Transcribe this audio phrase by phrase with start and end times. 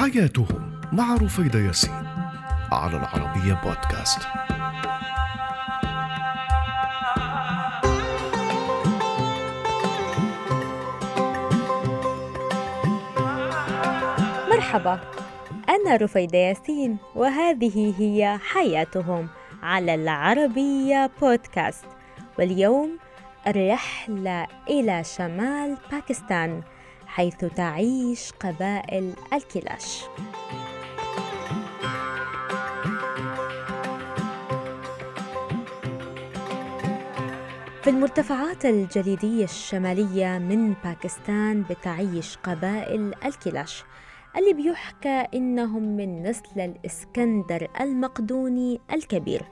[0.00, 2.06] حياتهم مع رفيدة ياسين
[2.72, 4.18] على العربية بودكاست.
[14.50, 15.00] مرحبا
[15.68, 19.28] أنا رفيدة ياسين وهذه هي حياتهم
[19.62, 21.86] على العربية بودكاست.
[22.38, 22.98] واليوم
[23.46, 26.62] الرحلة إلى شمال باكستان.
[27.10, 30.04] حيث تعيش قبائل الكلاش.
[37.82, 43.84] في المرتفعات الجليدية الشمالية من باكستان بتعيش قبائل الكلاش
[44.36, 49.42] اللي بيحكى إنهم من نسل الإسكندر المقدوني الكبير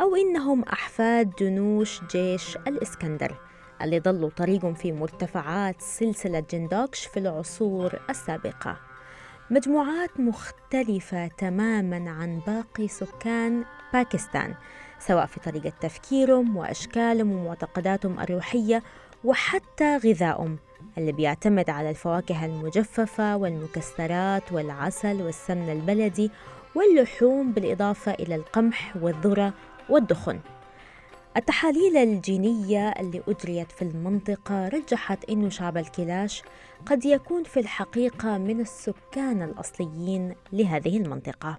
[0.00, 3.45] أو إنهم أحفاد جنوش جيش الإسكندر.
[3.82, 8.76] اللي ضلوا طريقهم في مرتفعات سلسلة جندوكش في العصور السابقة.
[9.50, 14.54] مجموعات مختلفة تماما عن باقي سكان باكستان
[14.98, 18.82] سواء في طريقة تفكيرهم وأشكالهم ومعتقداتهم الروحية
[19.24, 20.58] وحتى غذائهم
[20.98, 26.30] اللي بيعتمد على الفواكه المجففة والمكسرات والعسل والسمن البلدي
[26.74, 29.52] واللحوم بالإضافة إلى القمح والذرة
[29.88, 30.40] والدخن.
[31.36, 36.42] التحاليل الجينية اللي أجريت في المنطقة رجحت أن شعب الكلاش
[36.86, 41.58] قد يكون في الحقيقة من السكان الأصليين لهذه المنطقة.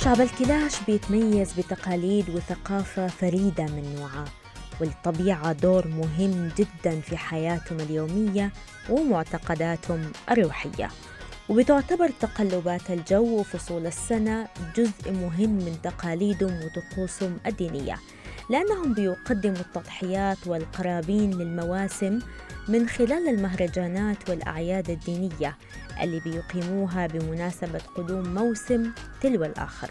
[0.00, 4.24] شعب الكلاش بيتميز بتقاليد وثقافة فريدة من نوعها.
[4.80, 8.52] وللطبيعة دور مهم جدا في حياتهم اليومية
[8.90, 10.88] ومعتقداتهم الروحية.
[11.48, 17.96] وبتعتبر تقلبات الجو وفصول السنة جزء مهم من تقاليدهم وطقوسهم الدينية
[18.50, 22.18] لأنهم بيقدموا التضحيات والقرابين للمواسم
[22.68, 25.56] من خلال المهرجانات والأعياد الدينية
[26.02, 29.90] اللي بيقيموها بمناسبة قدوم موسم تلو الآخر.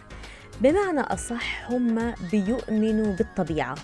[0.62, 3.76] بمعنى أصح هم بيؤمنوا بالطبيعة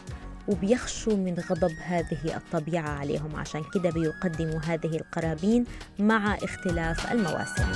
[0.48, 3.36] وبيخشوا من غضب هذه الطبيعة عليهم.
[3.36, 5.66] عشان كده بيقدموا هذه القرابين
[6.00, 7.72] مع اختلاف المواسم.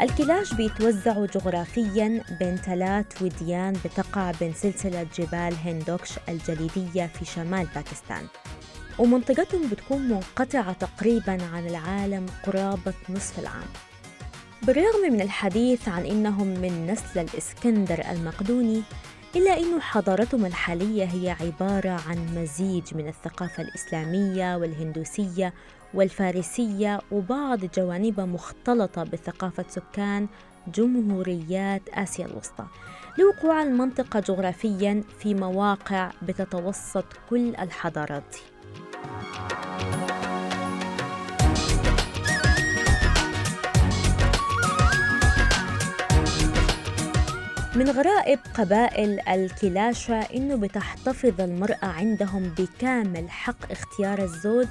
[0.00, 8.26] الكلاش بيتوزعوا جغرافيا بين ثلاث وديان بتقع بين سلسلة جبال هندوكش الجليدية في شمال باكستان.
[8.98, 13.68] ومنطقتهم بتكون منقطعة تقريبا عن العالم قرابة نصف العام.
[14.66, 18.82] بالرغم من الحديث عن إنهم من نسل الإسكندر المقدوني
[19.36, 25.54] إلا أن حضارتهم الحالية هي عبارة عن مزيج من الثقافة الإسلامية والهندوسية
[25.94, 30.26] والفارسية وبعض جوانبها مختلطة بثقافة سكان
[30.74, 32.66] جمهوريات آسيا الوسطى.
[33.18, 38.30] لوقوع المنطقة جغرافيا في مواقع بتتوسط كل الحضارات.
[38.32, 38.53] دي
[47.76, 54.66] من غرائب قبائل الكلاشة إنه بتحتفظ المرأة عندهم بكامل حق اختيار الزوج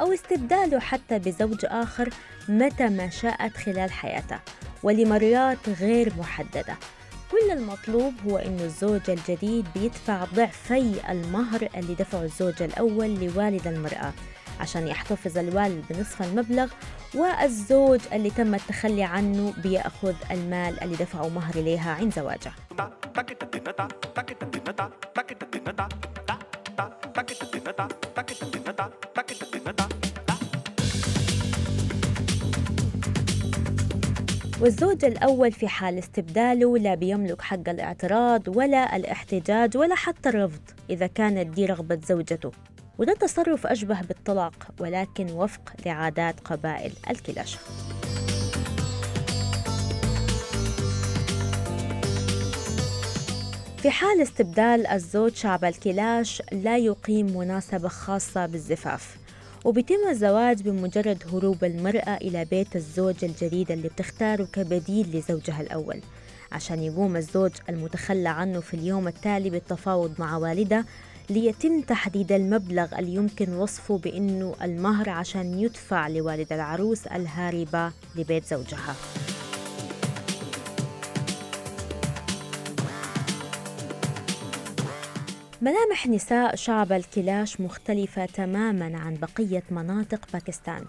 [0.00, 2.08] أو استبداله حتى بزوج آخر
[2.48, 4.40] متى ما شاءت خلال حياتها
[4.82, 6.76] ولمرات غير محددة.
[7.30, 14.12] كل المطلوب هو إنه الزوج الجديد بيدفع ضعفي المهر اللي دفعه الزوج الأول لوالد المرأة.
[14.60, 16.72] عشان يحتفظ الوالد بنصف المبلغ
[17.14, 22.52] والزوج اللي تم التخلي عنه بيأخذ المال اللي دفعه مهر ليها عند زواجه.
[34.60, 40.60] والزوج الأول في حال استبداله لا بيملك حق الاعتراض ولا الاحتجاج ولا حتى الرفض
[40.90, 42.50] إذا كانت دي رغبة زوجته.
[42.98, 47.58] وده تصرف أشبه بالطلاق ولكن وفق لعادات قبائل الكلاشة.
[53.82, 59.16] في حال استبدال الزوج شعب الكلاش لا يقيم مناسبة خاصة بالزفاف
[59.64, 66.00] وبيتم الزواج بمجرد هروب المرأة إلى بيت الزوج الجديد اللي بتختاره كبديل لزوجها الأول.
[66.52, 70.84] عشان يقوم الزوج المتخلى عنه في اليوم التالي بالتفاوض مع والده
[71.30, 78.94] ليتم تحديد المبلغ اللي يمكن وصفه بأنه المهر عشان يدفع لوالد العروس الهاربة لبيت زوجها.
[85.62, 90.84] ملامح نساء شعب الكلاش مختلفة تماماً عن بقية مناطق باكستان.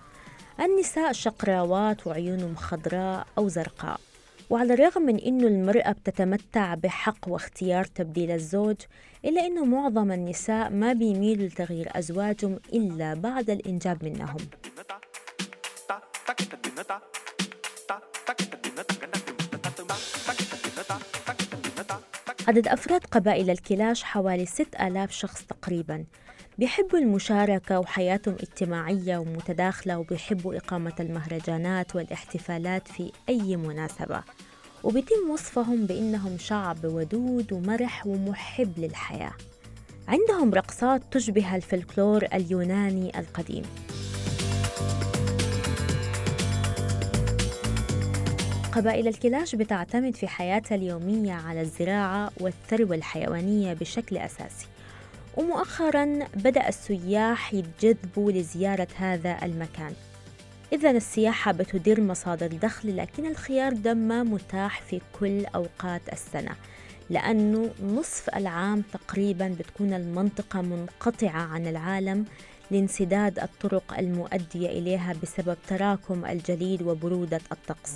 [0.59, 3.99] النساء شقراوات وعيونهم خضراء أو زرقاء.
[4.49, 8.75] وعلى الرغم من أنه المرأة بتتمتع بحق واختيار تبديل الزوج
[9.25, 14.37] إلا أنه معظم النساء ما بيميلوا لتغيير أزواجهم إلا بعد الإنجاب منهم.
[22.47, 26.05] عدد أفراد قبائل الكلاش حوالي 6000 شخص تقريباً.
[26.59, 34.23] بيحبوا المشاركة وحياتهم اجتماعية ومتداخلة وبيحبوا إقامة المهرجانات والاحتفالات في أي مناسبة.
[34.83, 39.33] وبيتم وصفهم بأنهم شعب ودود ومرح ومحب للحياة.
[40.07, 43.63] عندهم رقصات تشبه الفلكلور اليوناني القديم.
[48.71, 54.65] قبائل الكلاش بتعتمد في حياتها اليومية على الزراعة والثروة الحيوانية بشكل أساسي.
[55.39, 56.05] ومؤخرا
[56.35, 59.93] بدأ السياح يتجذبوا لزيارة هذا المكان.
[60.73, 66.51] إذا السياحة بتدير مصادر دخل لكن الخيار ده ما متاح في كل أوقات السنة
[67.09, 72.25] لأنه نصف العام تقريبا بتكون المنطقة منقطعة عن العالم
[72.71, 77.93] لانسداد الطرق المؤدية إليها بسبب تراكم الجليد وبرودة الطقس.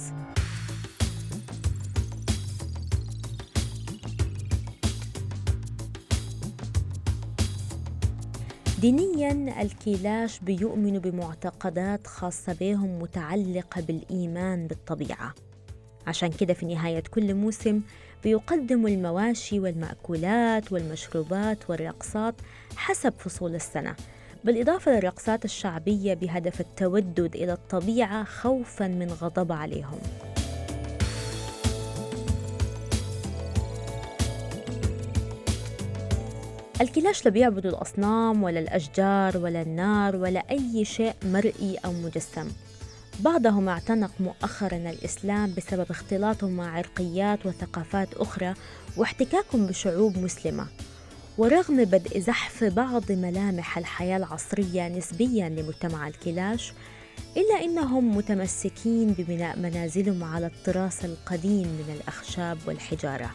[8.84, 15.34] دينيا الكيلاش بيؤمنوا بمعتقدات خاصة بهم متعلقة بالإيمان بالطبيعة.
[16.08, 17.82] عشان كده في نهاية كل موسم
[18.24, 22.36] بيقدموا المواشي والمأكولات والمشروبات والرقصات
[22.76, 23.96] حسب فصول السنة
[24.44, 30.00] بالإضافة للرقصات الشعبية بهدف التودد إلى الطبيعة خوفا من غضب عليهم.
[36.84, 42.52] الكلاش لا بيعبدوا الأصنام ولا الأشجار ولا النار ولا أي شيء مرئي أو مجسم.
[43.20, 48.54] بعضهم اعتنق مؤخرا الإسلام بسبب اختلاطهم مع عرقيات وثقافات أخرى
[48.98, 50.68] واحتكاكهم بشعوب مسلمة.
[51.38, 56.74] ورغم بدء زحف بعض ملامح الحياة العصرية نسبيا لمجتمع الكلاش
[57.38, 63.30] إلا أنهم متمسكين ببناء منازلهم على التراث القديم من الأخشاب والحجارة.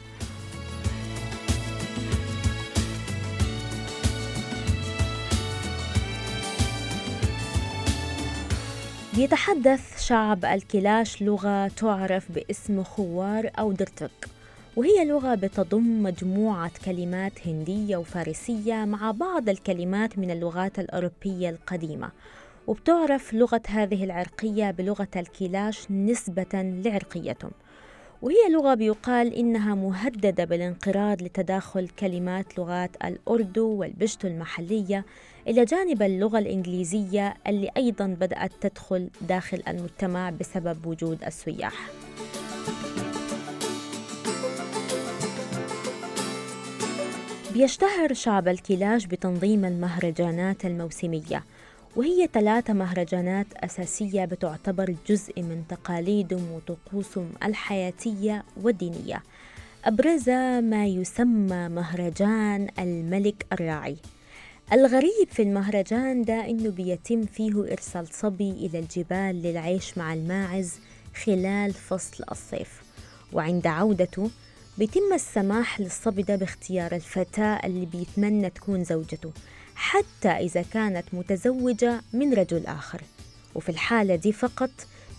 [9.19, 14.29] بيتحدث شعب الكلاش لغة تعرف باسم خوار أو درتك
[14.77, 22.11] وهي لغة بتضم مجموعة كلمات هندية وفارسية مع بعض الكلمات من اللغات الأوروبية القديمة
[22.67, 27.51] وبتعرف لغة هذه العرقية بلغة الكلاش نسبة لعرقيتهم
[28.23, 35.05] وهي لغة بيقال إنها مهددة بالانقراض لتداخل كلمات لغات الأردو والبشتو المحلية
[35.49, 41.89] إلى جانب اللغة الإنجليزية اللي أيضا بدأت تدخل داخل المجتمع بسبب وجود السياح.
[47.53, 51.45] بيشتهر شعب الكلاش بتنظيم المهرجانات الموسمية
[51.97, 59.23] وهي ثلاثة مهرجانات أساسية بتعتبر جزء من تقاليدهم وطقوسهم الحياتية والدينية
[59.85, 60.31] أبرز
[60.61, 63.97] ما يسمى مهرجان الملك الراعي
[64.73, 70.73] الغريب في المهرجان ده إنه بيتم فيه إرسال صبي إلى الجبال للعيش مع الماعز
[71.25, 72.83] خلال فصل الصيف.
[73.33, 74.31] وعند عودته
[74.79, 79.33] بيتم السماح للصبي ده باختيار الفتاة اللي بيتمنى تكون زوجته
[79.75, 83.03] حتى إذا كانت متزوجة من رجل آخر.
[83.55, 84.71] وفي الحالة دي فقط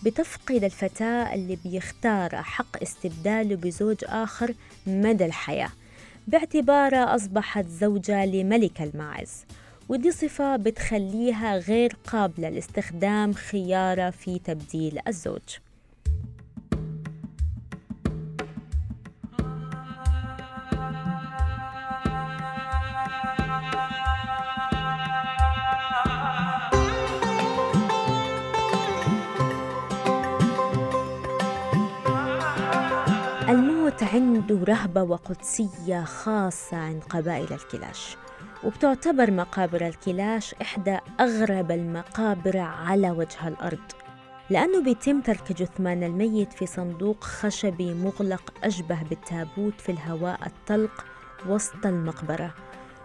[0.04, 4.54] بتفقد الفتاة اللي بيختار حق استبداله بزوج آخر
[4.86, 5.70] مدى الحياة.
[6.28, 9.44] باعتبارها أصبحت زوجة لملك الماعز
[9.88, 15.58] ودي صفة بتخليها غير قابلة لاستخدام خيارة في تبديل الزوج.
[34.02, 38.16] عنده رهبة وقدسية خاصة عند قبائل الكلاش
[38.64, 43.78] وبتعتبر مقابر الكلاش إحدى أغرب المقابر على وجه الأرض
[44.50, 51.04] لأنه بيتم ترك جثمان الميت في صندوق خشبي مغلق أشبه بالتابوت في الهواء الطلق
[51.48, 52.54] وسط المقبرة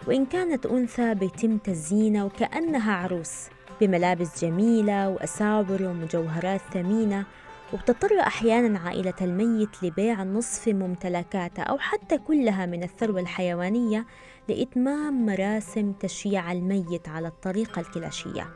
[0.07, 3.33] وإن كانت أنثى بيتم تزيينها وكأنها عروس
[3.81, 7.25] بملابس جميلة وأساور ومجوهرات ثمينة
[7.73, 14.05] وبتضطر أحيانا عائلة الميت لبيع نصف ممتلكاته أو حتى كلها من الثروة الحيوانية
[14.49, 18.47] لإتمام مراسم تشييع الميت على الطريقة الكلاشية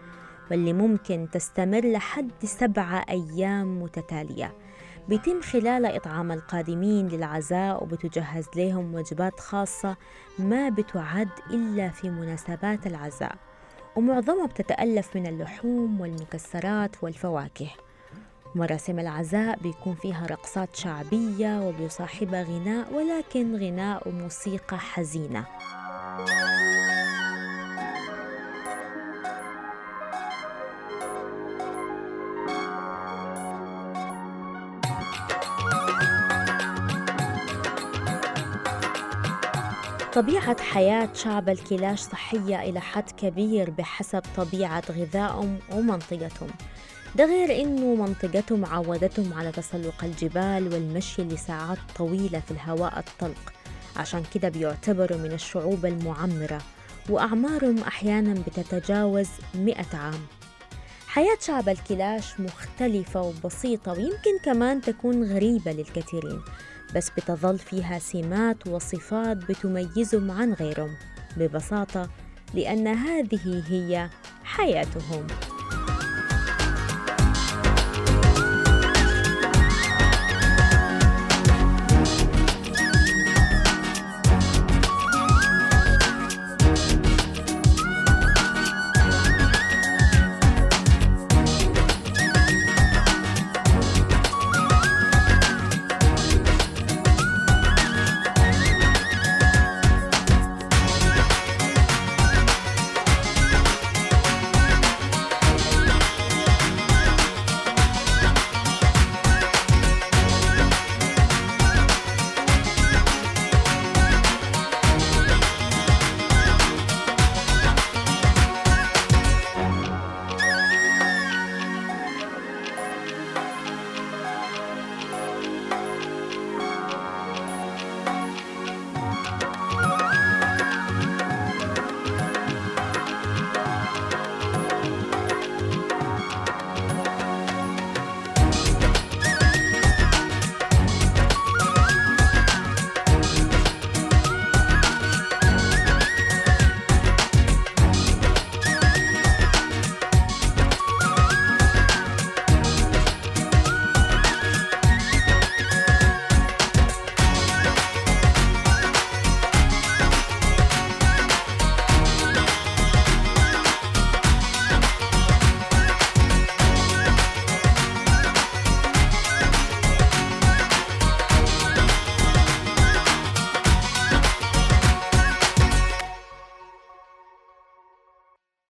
[0.52, 4.54] واللي ممكن تستمر لحد سبعة أيام متتالية.
[5.10, 9.98] بيتم خلال إطعام القادمين للعزاء وبتجهز لهم وجبات خاصة
[10.40, 13.36] ما بتعد إلا في مناسبات العزاء
[13.96, 17.70] ومعظمها بتتألف من اللحوم والمكسرات والفواكه.
[18.56, 25.46] مراسم العزاء بيكون فيها رقصات شعبية وبيصاحبها غناء ولكن غناء وموسيقى حزينة.
[40.14, 46.50] طبيعة حياة شعب الكلاش صحية إلى حد كبير بحسب طبيعة غذائهم ومنطقتهم.
[47.16, 53.54] ده غير إنه منطقتهم عودتهم على تسلق الجبال والمشي لساعات طويلة في الهواء الطلق.
[53.96, 56.62] عشان كده بيعتبروا من الشعوب المعمرة
[57.10, 60.20] وأعمارهم أحيانا بتتجاوز مئة عام.
[61.08, 66.42] حياة شعب الكلاش مختلفة وبسيطة ويمكن كمان تكون غريبة للكثيرين
[66.96, 70.96] بس بتظل فيها سمات وصفات بتميزهم عن غيرهم
[71.38, 72.10] ببساطة
[72.54, 74.10] لأن هذه هي
[74.44, 75.28] حياتهم.